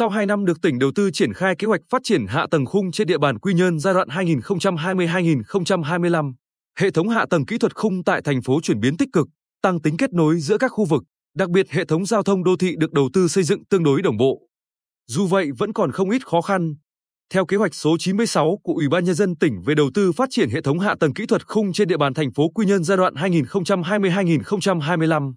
Sau 0.00 0.08
2 0.08 0.26
năm 0.26 0.44
được 0.44 0.62
tỉnh 0.62 0.78
đầu 0.78 0.90
tư 0.94 1.10
triển 1.10 1.32
khai 1.32 1.54
kế 1.58 1.66
hoạch 1.66 1.80
phát 1.90 2.02
triển 2.04 2.26
hạ 2.26 2.46
tầng 2.50 2.66
khung 2.66 2.92
trên 2.92 3.06
địa 3.06 3.18
bàn 3.18 3.38
Quy 3.38 3.54
Nhơn 3.54 3.78
giai 3.78 3.94
đoạn 3.94 4.08
2020-2025, 4.08 6.32
hệ 6.78 6.90
thống 6.90 7.08
hạ 7.08 7.26
tầng 7.30 7.46
kỹ 7.46 7.58
thuật 7.58 7.74
khung 7.74 8.04
tại 8.04 8.22
thành 8.22 8.42
phố 8.42 8.60
chuyển 8.62 8.80
biến 8.80 8.96
tích 8.96 9.08
cực, 9.12 9.28
tăng 9.62 9.80
tính 9.80 9.96
kết 9.96 10.12
nối 10.12 10.40
giữa 10.40 10.58
các 10.58 10.68
khu 10.68 10.84
vực, 10.84 11.02
đặc 11.36 11.50
biệt 11.50 11.70
hệ 11.70 11.84
thống 11.84 12.06
giao 12.06 12.22
thông 12.22 12.44
đô 12.44 12.56
thị 12.56 12.74
được 12.78 12.92
đầu 12.92 13.10
tư 13.12 13.28
xây 13.28 13.44
dựng 13.44 13.64
tương 13.64 13.82
đối 13.82 14.02
đồng 14.02 14.16
bộ. 14.16 14.40
Dù 15.06 15.26
vậy 15.26 15.50
vẫn 15.58 15.72
còn 15.72 15.92
không 15.92 16.10
ít 16.10 16.26
khó 16.26 16.40
khăn. 16.40 16.74
Theo 17.32 17.46
kế 17.46 17.56
hoạch 17.56 17.74
số 17.74 17.96
96 17.98 18.58
của 18.62 18.72
Ủy 18.72 18.88
ban 18.88 19.04
nhân 19.04 19.14
dân 19.14 19.36
tỉnh 19.36 19.62
về 19.62 19.74
đầu 19.74 19.90
tư 19.94 20.12
phát 20.12 20.28
triển 20.30 20.50
hệ 20.50 20.62
thống 20.62 20.78
hạ 20.78 20.94
tầng 21.00 21.14
kỹ 21.14 21.26
thuật 21.26 21.46
khung 21.46 21.72
trên 21.72 21.88
địa 21.88 21.96
bàn 21.96 22.14
thành 22.14 22.32
phố 22.32 22.48
Quy 22.48 22.66
Nhơn 22.66 22.84
giai 22.84 22.96
đoạn 22.96 23.14
2020-2025, 23.14 25.32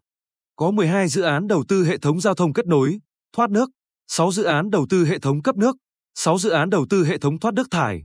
có 0.55 0.71
12 0.71 1.07
dự 1.07 1.21
án 1.21 1.47
đầu 1.47 1.63
tư 1.67 1.85
hệ 1.85 1.97
thống 1.97 2.19
giao 2.19 2.35
thông 2.35 2.53
kết 2.53 2.67
nối, 2.67 2.99
thoát 3.35 3.49
nước, 3.49 3.69
6 4.07 4.31
dự 4.31 4.43
án 4.43 4.69
đầu 4.69 4.85
tư 4.89 5.05
hệ 5.05 5.19
thống 5.19 5.41
cấp 5.41 5.57
nước, 5.57 5.75
6 6.15 6.37
dự 6.37 6.49
án 6.49 6.69
đầu 6.69 6.85
tư 6.89 7.05
hệ 7.05 7.17
thống 7.17 7.39
thoát 7.39 7.53
nước 7.53 7.67
thải. 7.71 8.03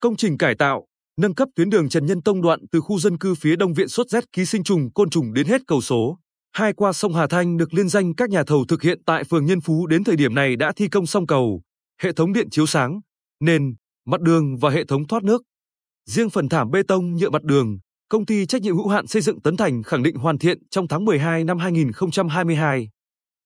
Công 0.00 0.16
trình 0.16 0.38
cải 0.38 0.54
tạo, 0.54 0.86
nâng 1.20 1.34
cấp 1.34 1.48
tuyến 1.54 1.70
đường 1.70 1.88
Trần 1.88 2.06
Nhân 2.06 2.22
Tông 2.22 2.42
đoạn 2.42 2.60
từ 2.72 2.80
khu 2.80 2.98
dân 2.98 3.18
cư 3.18 3.34
phía 3.34 3.56
đông 3.56 3.74
viện 3.74 3.88
xuất 3.88 4.08
rét 4.08 4.32
ký 4.32 4.44
sinh 4.44 4.64
trùng 4.64 4.92
côn 4.92 5.10
trùng 5.10 5.34
đến 5.34 5.46
hết 5.46 5.60
cầu 5.66 5.80
số. 5.80 6.18
Hai 6.52 6.72
qua 6.72 6.92
sông 6.92 7.14
Hà 7.14 7.26
Thanh 7.26 7.56
được 7.56 7.74
liên 7.74 7.88
danh 7.88 8.14
các 8.14 8.30
nhà 8.30 8.42
thầu 8.44 8.64
thực 8.68 8.82
hiện 8.82 9.02
tại 9.06 9.24
phường 9.24 9.46
Nhân 9.46 9.60
Phú 9.60 9.86
đến 9.86 10.04
thời 10.04 10.16
điểm 10.16 10.34
này 10.34 10.56
đã 10.56 10.72
thi 10.76 10.88
công 10.88 11.06
xong 11.06 11.26
cầu, 11.26 11.62
hệ 12.02 12.12
thống 12.12 12.32
điện 12.32 12.50
chiếu 12.50 12.66
sáng, 12.66 13.00
nền, 13.40 13.74
mặt 14.06 14.20
đường 14.20 14.56
và 14.56 14.70
hệ 14.70 14.84
thống 14.84 15.06
thoát 15.06 15.24
nước. 15.24 15.42
Riêng 16.06 16.30
phần 16.30 16.48
thảm 16.48 16.70
bê 16.70 16.82
tông 16.88 17.16
nhựa 17.16 17.30
mặt 17.30 17.42
đường, 17.42 17.78
công 18.08 18.26
ty 18.26 18.46
trách 18.46 18.62
nhiệm 18.62 18.76
hữu 18.76 18.88
hạn 18.88 19.06
xây 19.06 19.22
dựng 19.22 19.40
Tấn 19.40 19.56
Thành 19.56 19.82
khẳng 19.82 20.02
định 20.02 20.16
hoàn 20.16 20.38
thiện 20.38 20.58
trong 20.70 20.88
tháng 20.88 21.04
12 21.04 21.44
năm 21.44 21.58
2022. 21.58 22.88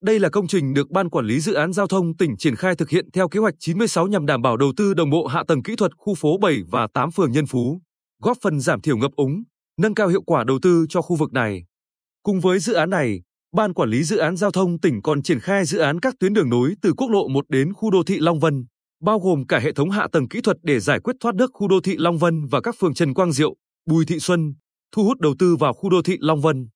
Đây 0.03 0.19
là 0.19 0.29
công 0.29 0.47
trình 0.47 0.75
được 0.75 0.91
Ban 0.91 1.11
Quản 1.11 1.27
lý 1.27 1.41
Dự 1.41 1.53
án 1.53 1.73
Giao 1.73 1.87
thông 1.87 2.17
tỉnh 2.17 2.37
triển 2.37 2.57
khai 2.57 2.75
thực 2.77 2.91
hiện 2.91 3.11
theo 3.11 3.29
kế 3.29 3.41
hoạch 3.41 3.55
96 3.59 4.07
nhằm 4.07 4.27
đảm 4.27 4.43
bảo 4.43 4.57
đầu 4.57 4.73
tư 4.77 4.95
đồng 4.95 5.11
bộ 5.11 5.27
hạ 5.27 5.43
tầng 5.49 5.63
kỹ 5.63 5.77
thuật 5.77 5.93
khu 5.97 6.15
phố 6.15 6.39
7 6.39 6.63
và 6.71 6.87
8 6.95 7.11
phường 7.11 7.33
Nhân 7.33 7.47
Phú, 7.47 7.81
góp 8.23 8.37
phần 8.43 8.61
giảm 8.61 8.81
thiểu 8.81 8.97
ngập 8.97 9.11
úng, 9.17 9.43
nâng 9.81 9.95
cao 9.95 10.09
hiệu 10.09 10.23
quả 10.23 10.45
đầu 10.45 10.59
tư 10.63 10.87
cho 10.89 11.03
khu 11.03 11.17
vực 11.17 11.33
này. 11.33 11.65
Cùng 12.23 12.41
với 12.41 12.59
dự 12.59 12.73
án 12.73 12.91
này, 12.91 13.23
Ban 13.53 13.75
Quản 13.75 13.91
lý 13.91 14.03
Dự 14.03 14.17
án 14.17 14.37
Giao 14.37 14.51
thông 14.51 14.81
tỉnh 14.81 15.03
còn 15.03 15.23
triển 15.23 15.41
khai 15.41 15.65
dự 15.65 15.79
án 15.79 16.01
các 16.01 16.15
tuyến 16.21 16.33
đường 16.33 16.51
nối 16.51 16.75
từ 16.83 16.93
quốc 16.97 17.11
lộ 17.11 17.29
1 17.29 17.49
đến 17.49 17.73
khu 17.73 17.91
đô 17.91 18.03
thị 18.03 18.19
Long 18.19 18.41
Vân, 18.41 18.65
bao 19.03 19.19
gồm 19.19 19.47
cả 19.47 19.59
hệ 19.59 19.73
thống 19.73 19.91
hạ 19.91 20.07
tầng 20.13 20.29
kỹ 20.29 20.41
thuật 20.41 20.57
để 20.63 20.81
giải 20.81 21.01
quyết 21.01 21.17
thoát 21.21 21.35
nước 21.35 21.51
khu 21.55 21.69
đô 21.69 21.81
thị 21.81 21.97
Long 21.99 22.19
Vân 22.19 22.47
và 22.47 22.61
các 22.61 22.77
phường 22.79 22.95
Trần 22.95 23.15
Quang 23.15 23.33
Diệu, 23.33 23.55
Bùi 23.89 24.07
Thị 24.07 24.19
Xuân, 24.19 24.55
thu 24.95 25.05
hút 25.05 25.21
đầu 25.21 25.35
tư 25.39 25.57
vào 25.57 25.73
khu 25.73 25.91
đô 25.91 26.03
thị 26.03 26.17
Long 26.21 26.41
Vân. 26.41 26.69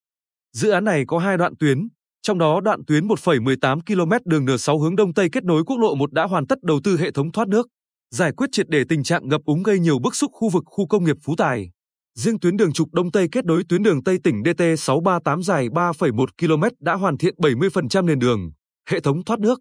Dự 0.52 0.70
án 0.70 0.84
này 0.84 1.04
có 1.06 1.18
hai 1.18 1.36
đoạn 1.36 1.56
tuyến, 1.56 1.88
trong 2.26 2.38
đó 2.38 2.60
đoạn 2.60 2.84
tuyến 2.86 3.06
1,18 3.06 3.80
km 3.80 4.30
đường 4.30 4.46
N6 4.46 4.78
hướng 4.78 4.96
đông 4.96 5.14
tây 5.14 5.28
kết 5.32 5.44
nối 5.44 5.64
quốc 5.64 5.76
lộ 5.76 5.94
1 5.94 6.12
đã 6.12 6.24
hoàn 6.24 6.46
tất 6.46 6.62
đầu 6.62 6.80
tư 6.84 6.96
hệ 6.98 7.10
thống 7.10 7.32
thoát 7.32 7.48
nước, 7.48 7.66
giải 8.10 8.32
quyết 8.32 8.46
triệt 8.52 8.68
để 8.68 8.84
tình 8.88 9.02
trạng 9.02 9.28
ngập 9.28 9.40
úng 9.44 9.62
gây 9.62 9.78
nhiều 9.78 9.98
bức 9.98 10.16
xúc 10.16 10.30
khu 10.34 10.48
vực 10.48 10.62
khu 10.66 10.86
công 10.86 11.04
nghiệp 11.04 11.16
Phú 11.22 11.34
Tài. 11.36 11.70
Riêng 12.18 12.40
tuyến 12.40 12.56
đường 12.56 12.72
trục 12.72 12.92
đông 12.92 13.10
tây 13.10 13.28
kết 13.32 13.44
nối 13.44 13.62
tuyến 13.68 13.82
đường 13.82 14.04
Tây 14.04 14.18
tỉnh 14.24 14.42
DT638 14.42 15.42
dài 15.42 15.68
3,1 15.68 16.26
km 16.38 16.64
đã 16.80 16.94
hoàn 16.94 17.18
thiện 17.18 17.34
70% 17.38 18.04
nền 18.06 18.18
đường, 18.18 18.50
hệ 18.90 19.00
thống 19.00 19.24
thoát 19.24 19.40
nước. 19.40 19.60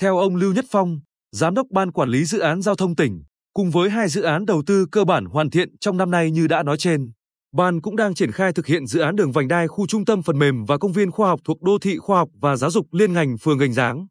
Theo 0.00 0.18
ông 0.18 0.36
Lưu 0.36 0.52
Nhất 0.52 0.64
Phong, 0.70 1.00
giám 1.32 1.54
đốc 1.54 1.66
ban 1.70 1.92
quản 1.92 2.08
lý 2.08 2.24
dự 2.24 2.38
án 2.38 2.62
giao 2.62 2.74
thông 2.74 2.96
tỉnh, 2.96 3.22
cùng 3.54 3.70
với 3.70 3.90
hai 3.90 4.08
dự 4.08 4.22
án 4.22 4.46
đầu 4.46 4.62
tư 4.66 4.86
cơ 4.92 5.04
bản 5.04 5.24
hoàn 5.24 5.50
thiện 5.50 5.76
trong 5.80 5.96
năm 5.96 6.10
nay 6.10 6.30
như 6.30 6.46
đã 6.46 6.62
nói 6.62 6.76
trên, 6.78 7.12
Ban 7.56 7.80
cũng 7.80 7.96
đang 7.96 8.14
triển 8.14 8.32
khai 8.32 8.52
thực 8.52 8.66
hiện 8.66 8.86
dự 8.86 9.00
án 9.00 9.16
đường 9.16 9.32
vành 9.32 9.48
đai 9.48 9.68
khu 9.68 9.86
trung 9.86 10.04
tâm 10.04 10.22
phần 10.22 10.38
mềm 10.38 10.64
và 10.64 10.78
công 10.78 10.92
viên 10.92 11.10
khoa 11.10 11.28
học 11.28 11.40
thuộc 11.44 11.62
đô 11.62 11.78
thị 11.78 11.98
khoa 11.98 12.18
học 12.18 12.28
và 12.40 12.56
giáo 12.56 12.70
dục 12.70 12.86
liên 12.92 13.12
ngành 13.12 13.38
phường 13.38 13.58
Gành 13.58 13.72
Giáng. 13.72 14.06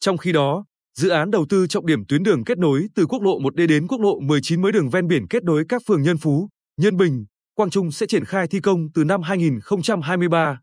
Trong 0.00 0.16
khi 0.16 0.32
đó, 0.32 0.64
dự 0.98 1.08
án 1.08 1.30
đầu 1.30 1.46
tư 1.48 1.66
trọng 1.66 1.86
điểm 1.86 2.04
tuyến 2.08 2.22
đường 2.22 2.44
kết 2.44 2.58
nối 2.58 2.86
từ 2.94 3.06
quốc 3.06 3.22
lộ 3.22 3.40
1D 3.40 3.66
đến 3.66 3.86
quốc 3.86 4.00
lộ 4.00 4.20
19 4.20 4.62
mới 4.62 4.72
đường 4.72 4.90
ven 4.90 5.08
biển 5.08 5.26
kết 5.30 5.44
nối 5.44 5.64
các 5.68 5.82
phường 5.86 6.02
Nhân 6.02 6.16
Phú, 6.16 6.48
Nhân 6.80 6.96
Bình, 6.96 7.24
Quang 7.54 7.70
Trung 7.70 7.92
sẽ 7.92 8.06
triển 8.06 8.24
khai 8.24 8.46
thi 8.48 8.60
công 8.60 8.92
từ 8.94 9.04
năm 9.04 9.22
2023. 9.22 10.60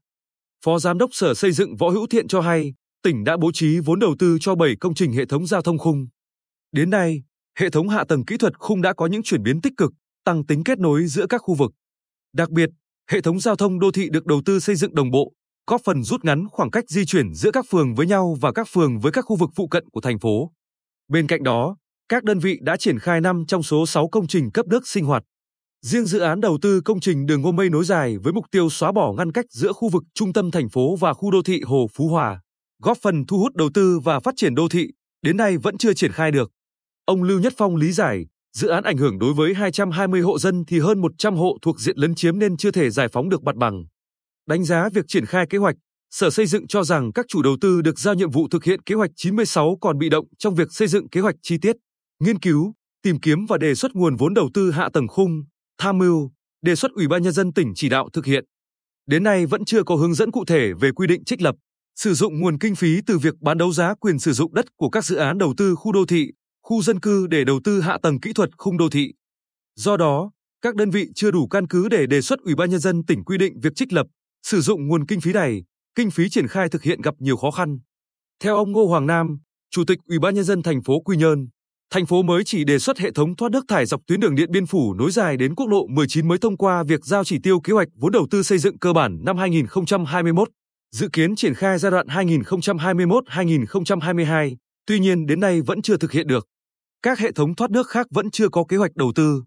Phó 0.66 0.80
Giám 0.80 0.98
đốc 0.98 1.10
Sở 1.14 1.34
Xây 1.34 1.52
dựng 1.52 1.76
Võ 1.76 1.90
Hữu 1.90 2.08
Thiện 2.08 2.28
cho 2.28 2.42
hay, 2.42 2.74
tỉnh 3.04 3.24
đã 3.24 3.38
bố 3.38 3.52
trí 3.54 3.80
vốn 3.80 4.00
đầu 4.00 4.16
tư 4.20 4.38
cho 4.42 4.56
7 4.56 4.76
công 4.80 4.94
trình 4.94 5.12
hệ 5.14 5.26
thống 5.26 5.48
giao 5.48 5.62
thông 5.62 5.78
khung. 5.78 6.08
Đến 6.72 6.90
nay, 6.90 7.24
hệ 7.60 7.70
thống 7.70 7.90
hạ 7.90 8.04
tầng 8.04 8.26
kỹ 8.26 8.38
thuật 8.38 8.60
khung 8.60 8.82
đã 8.82 8.94
có 8.94 9.06
những 9.06 9.24
chuyển 9.24 9.44
biến 9.44 9.62
tích 9.62 9.74
cực, 9.78 9.92
tăng 10.26 10.46
tính 10.46 10.64
kết 10.64 10.80
nối 10.80 11.06
giữa 11.06 11.28
các 11.28 11.38
khu 11.38 11.54
vực. 11.54 11.72
Đặc 12.34 12.50
biệt, 12.50 12.70
hệ 13.10 13.22
thống 13.22 13.40
giao 13.40 13.56
thông 13.56 13.80
đô 13.80 13.92
thị 13.92 14.10
được 14.12 14.26
đầu 14.26 14.42
tư 14.46 14.60
xây 14.60 14.76
dựng 14.76 14.96
đồng 14.96 15.12
bộ, 15.12 15.34
góp 15.68 15.82
phần 15.84 16.04
rút 16.04 16.26
ngắn 16.26 16.48
khoảng 16.52 16.72
cách 16.72 16.84
di 16.88 17.06
chuyển 17.06 17.34
giữa 17.34 17.52
các 17.52 17.66
phường 17.70 17.96
với 17.96 18.08
nhau 18.08 18.38
và 18.42 18.52
các 18.52 18.68
phường 18.72 19.00
với 19.00 19.12
các 19.12 19.22
khu 19.22 19.36
vực 19.36 19.50
phụ 19.56 19.68
cận 19.68 19.90
của 19.90 20.02
thành 20.02 20.20
phố. 20.20 20.52
Bên 21.08 21.28
cạnh 21.28 21.44
đó, 21.44 21.78
các 22.10 22.24
đơn 22.24 22.40
vị 22.40 22.60
đã 22.62 22.78
triển 22.78 23.00
khai 23.00 23.22
5 23.22 23.44
trong 23.48 23.64
số 23.64 23.86
6 23.86 24.08
công 24.08 24.28
trình 24.28 24.52
cấp 24.52 24.68
nước 24.68 24.88
sinh 24.88 25.06
hoạt. 25.06 25.24
Riêng 25.86 26.06
dự 26.06 26.20
án 26.20 26.42
đầu 26.42 26.58
tư 26.62 26.82
công 26.82 27.00
trình 27.00 27.26
đường 27.26 27.42
Ngô 27.42 27.52
Mây 27.52 27.70
nối 27.70 27.86
dài 27.86 28.18
với 28.18 28.34
mục 28.34 28.46
tiêu 28.52 28.70
xóa 28.70 28.92
bỏ 28.92 29.14
ngăn 29.14 29.32
cách 29.32 29.46
giữa 29.50 29.74
khu 29.74 29.90
vực 29.90 30.04
trung 30.14 30.34
tâm 30.34 30.52
thành 30.52 30.70
phố 30.70 30.96
và 30.96 31.14
khu 31.14 31.32
đô 31.32 31.42
thị 31.42 31.62
Hồ 31.66 31.88
Phú 31.94 32.08
Hòa, 32.08 32.42
góp 32.84 32.98
phần 32.98 33.26
thu 33.26 33.40
hút 33.40 33.56
đầu 33.56 33.70
tư 33.74 34.00
và 34.00 34.20
phát 34.20 34.34
triển 34.38 34.56
đô 34.56 34.68
thị, 34.70 34.88
đến 35.22 35.38
nay 35.38 35.58
vẫn 35.58 35.78
chưa 35.78 35.94
triển 35.94 36.12
khai 36.12 36.32
được. 36.32 36.52
Ông 37.06 37.24
Lưu 37.24 37.40
Nhất 37.40 37.54
Phong 37.58 37.76
lý 37.76 37.92
giải, 37.92 38.26
Dự 38.54 38.68
án 38.68 38.84
ảnh 38.84 38.98
hưởng 38.98 39.20
đối 39.20 39.34
với 39.34 39.54
220 39.54 40.22
hộ 40.22 40.40
dân 40.40 40.66
thì 40.66 40.80
hơn 40.80 41.02
100 41.02 41.36
hộ 41.36 41.58
thuộc 41.62 41.80
diện 41.80 41.98
lấn 41.98 42.16
chiếm 42.16 42.40
nên 42.40 42.58
chưa 42.58 42.72
thể 42.72 42.90
giải 42.90 43.08
phóng 43.08 43.30
được 43.30 43.44
mặt 43.44 43.56
bằng. 43.56 43.84
Đánh 44.48 44.64
giá 44.64 44.90
việc 44.94 45.06
triển 45.08 45.26
khai 45.26 45.46
kế 45.50 45.58
hoạch, 45.58 45.76
Sở 46.10 46.30
Xây 46.30 46.46
dựng 46.46 46.68
cho 46.68 46.84
rằng 46.84 47.12
các 47.14 47.26
chủ 47.28 47.42
đầu 47.42 47.58
tư 47.62 47.82
được 47.82 48.00
giao 48.00 48.14
nhiệm 48.14 48.32
vụ 48.32 48.48
thực 48.52 48.64
hiện 48.64 48.82
kế 48.82 48.96
hoạch 48.96 49.12
96 49.16 49.78
còn 49.82 49.98
bị 49.98 50.10
động 50.10 50.26
trong 50.38 50.56
việc 50.56 50.68
xây 50.72 50.88
dựng 50.88 51.10
kế 51.10 51.22
hoạch 51.22 51.36
chi 51.42 51.58
tiết, 51.62 51.76
nghiên 52.20 52.40
cứu, 52.40 52.74
tìm 53.04 53.20
kiếm 53.20 53.46
và 53.46 53.58
đề 53.58 53.76
xuất 53.76 53.96
nguồn 53.96 54.16
vốn 54.16 54.34
đầu 54.34 54.50
tư 54.54 54.72
hạ 54.72 54.90
tầng 54.94 55.08
khung, 55.08 55.44
tham 55.78 55.98
mưu, 55.98 56.32
đề 56.62 56.76
xuất 56.76 56.92
Ủy 56.92 57.08
ban 57.08 57.24
nhân 57.24 57.34
dân 57.34 57.54
tỉnh 57.54 57.74
chỉ 57.76 57.90
đạo 57.90 58.10
thực 58.14 58.26
hiện. 58.26 58.46
Đến 59.06 59.24
nay 59.24 59.46
vẫn 59.46 59.66
chưa 59.66 59.84
có 59.84 59.96
hướng 59.96 60.14
dẫn 60.14 60.32
cụ 60.32 60.46
thể 60.46 60.74
về 60.74 60.92
quy 60.92 61.08
định 61.08 61.24
trích 61.24 61.42
lập, 61.42 61.56
sử 61.96 62.14
dụng 62.14 62.40
nguồn 62.40 62.58
kinh 62.60 62.76
phí 62.76 63.02
từ 63.08 63.18
việc 63.18 63.34
bán 63.42 63.58
đấu 63.58 63.72
giá 63.72 63.94
quyền 64.00 64.20
sử 64.20 64.34
dụng 64.34 64.54
đất 64.54 64.66
của 64.78 64.90
các 64.90 65.06
dự 65.06 65.16
án 65.16 65.38
đầu 65.38 65.54
tư 65.58 65.76
khu 65.76 65.92
đô 65.92 66.06
thị, 66.06 66.28
khu 66.64 66.82
dân 66.82 67.00
cư 67.00 67.28
để 67.28 67.44
đầu 67.44 67.60
tư 67.64 67.82
hạ 67.82 67.98
tầng 68.04 68.20
kỹ 68.20 68.34
thuật 68.34 68.50
khung 68.58 68.78
đô 68.78 68.90
thị. 68.90 69.14
Do 69.76 69.98
đó, 69.98 70.32
các 70.62 70.76
đơn 70.76 70.90
vị 70.90 71.08
chưa 71.16 71.32
đủ 71.32 71.48
căn 71.48 71.68
cứ 71.68 71.90
để 71.90 72.06
đề 72.06 72.22
xuất 72.22 72.40
Ủy 72.40 72.56
ban 72.56 72.70
nhân 72.70 72.80
dân 72.80 73.06
tỉnh 73.06 73.24
quy 73.24 73.38
định 73.38 73.60
việc 73.60 73.76
trích 73.76 73.94
lập, 73.94 74.08
sử 74.44 74.62
dụng 74.62 74.88
nguồn 74.88 75.06
kinh 75.06 75.22
phí 75.22 75.34
này, 75.34 75.64
kinh 75.96 76.12
phí 76.12 76.30
triển 76.30 76.48
khai 76.48 76.70
thực 76.70 76.84
hiện 76.84 77.02
gặp 77.02 77.16
nhiều 77.20 77.38
khó 77.38 77.52
khăn. 77.52 77.80
Theo 78.44 78.56
ông 78.56 78.72
Ngô 78.72 78.86
Hoàng 78.86 79.08
Nam, 79.08 79.40
Chủ 79.72 79.86
tịch 79.86 80.00
Ủy 80.08 80.20
ban 80.20 80.36
nhân 80.36 80.44
dân 80.44 80.64
thành 80.64 80.84
phố 80.84 81.00
Quy 81.00 81.18
Nhơn, 81.18 81.48
thành 81.92 82.06
phố 82.06 82.24
mới 82.24 82.44
chỉ 82.44 82.64
đề 82.64 82.80
xuất 82.80 82.98
hệ 82.98 83.12
thống 83.12 83.36
thoát 83.36 83.52
nước 83.52 83.66
thải 83.68 83.86
dọc 83.86 84.02
tuyến 84.08 84.20
đường 84.20 84.36
Điện 84.36 84.52
Biên 84.52 84.66
Phủ 84.66 84.94
nối 84.94 85.12
dài 85.12 85.38
đến 85.38 85.56
quốc 85.56 85.68
lộ 85.68 85.88
19 85.88 86.28
mới 86.28 86.38
thông 86.38 86.58
qua 86.58 86.84
việc 86.84 87.06
giao 87.06 87.24
chỉ 87.24 87.38
tiêu 87.44 87.60
kế 87.60 87.74
hoạch 87.74 87.88
vốn 87.96 88.12
đầu 88.12 88.28
tư 88.32 88.44
xây 88.44 88.58
dựng 88.58 88.80
cơ 88.80 88.94
bản 88.94 89.20
năm 89.24 89.38
2021, 89.38 90.50
dự 90.92 91.10
kiến 91.14 91.36
triển 91.36 91.54
khai 91.54 91.80
giai 91.80 91.92
đoạn 91.92 92.08
2021-2022, 92.08 94.56
tuy 94.86 95.00
nhiên 95.00 95.26
đến 95.26 95.40
nay 95.40 95.62
vẫn 95.62 95.82
chưa 95.82 95.98
thực 95.98 96.12
hiện 96.12 96.28
được. 96.28 96.48
Các 97.02 97.20
hệ 97.20 97.32
thống 97.32 97.56
thoát 97.56 97.72
nước 97.72 97.88
khác 97.88 98.08
vẫn 98.10 98.32
chưa 98.32 98.50
có 98.50 98.64
kế 98.70 98.78
hoạch 98.78 98.96
đầu 98.96 99.12
tư. 99.16 99.44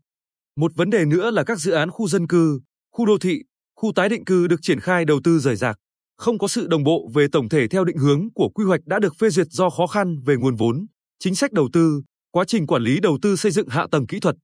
Một 0.56 0.72
vấn 0.74 0.90
đề 0.90 1.04
nữa 1.04 1.30
là 1.30 1.44
các 1.44 1.58
dự 1.58 1.72
án 1.72 1.90
khu 1.90 2.08
dân 2.08 2.26
cư, 2.26 2.60
khu 2.92 3.06
đô 3.06 3.18
thị, 3.18 3.42
khu 3.76 3.92
tái 3.92 4.08
định 4.08 4.24
cư 4.24 4.46
được 4.46 4.62
triển 4.62 4.80
khai 4.80 5.04
đầu 5.04 5.20
tư 5.24 5.38
rời 5.38 5.56
rạc, 5.56 5.76
không 6.16 6.38
có 6.38 6.48
sự 6.48 6.66
đồng 6.66 6.84
bộ 6.84 7.10
về 7.14 7.26
tổng 7.32 7.48
thể 7.48 7.68
theo 7.68 7.84
định 7.84 7.96
hướng 7.96 8.28
của 8.34 8.48
quy 8.48 8.64
hoạch 8.64 8.80
đã 8.86 8.98
được 8.98 9.16
phê 9.18 9.30
duyệt 9.30 9.46
do 9.50 9.70
khó 9.70 9.86
khăn 9.86 10.20
về 10.24 10.36
nguồn 10.36 10.56
vốn, 10.56 10.86
chính 11.18 11.34
sách 11.34 11.52
đầu 11.52 11.68
tư, 11.72 12.02
quá 12.30 12.44
trình 12.44 12.66
quản 12.66 12.82
lý 12.82 13.00
đầu 13.00 13.18
tư 13.22 13.36
xây 13.36 13.52
dựng 13.52 13.68
hạ 13.68 13.86
tầng 13.90 14.06
kỹ 14.06 14.20
thuật. 14.20 14.36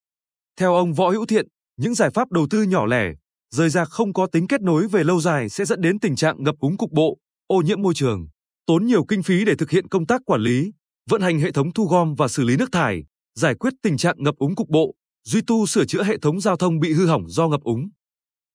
Theo 0.56 0.74
ông 0.74 0.94
Võ 0.94 1.10
Hữu 1.10 1.26
Thiện, 1.26 1.46
những 1.76 1.94
giải 1.94 2.10
pháp 2.10 2.30
đầu 2.32 2.46
tư 2.50 2.62
nhỏ 2.62 2.86
lẻ, 2.86 3.12
rời 3.54 3.70
rạc 3.70 3.88
không 3.88 4.12
có 4.12 4.26
tính 4.26 4.46
kết 4.46 4.62
nối 4.62 4.88
về 4.88 5.04
lâu 5.04 5.20
dài 5.20 5.48
sẽ 5.48 5.64
dẫn 5.64 5.80
đến 5.80 5.98
tình 5.98 6.16
trạng 6.16 6.42
ngập 6.42 6.54
úng 6.60 6.76
cục 6.76 6.92
bộ, 6.92 7.18
ô 7.46 7.62
nhiễm 7.62 7.82
môi 7.82 7.94
trường, 7.94 8.28
tốn 8.66 8.86
nhiều 8.86 9.04
kinh 9.04 9.22
phí 9.22 9.44
để 9.44 9.54
thực 9.54 9.70
hiện 9.70 9.88
công 9.88 10.06
tác 10.06 10.20
quản 10.26 10.40
lý, 10.40 10.72
vận 11.10 11.22
hành 11.22 11.38
hệ 11.38 11.52
thống 11.52 11.72
thu 11.72 11.86
gom 11.86 12.14
và 12.14 12.28
xử 12.28 12.44
lý 12.44 12.56
nước 12.56 12.72
thải, 12.72 13.04
giải 13.34 13.54
quyết 13.54 13.72
tình 13.82 13.96
trạng 13.96 14.16
ngập 14.18 14.36
úng 14.36 14.54
cục 14.54 14.68
bộ, 14.68 14.94
duy 15.24 15.40
tu 15.46 15.66
sửa 15.66 15.84
chữa 15.84 16.02
hệ 16.02 16.18
thống 16.18 16.40
giao 16.40 16.56
thông 16.56 16.80
bị 16.80 16.92
hư 16.92 17.06
hỏng 17.06 17.28
do 17.28 17.48
ngập 17.48 17.62
úng. 17.62 17.88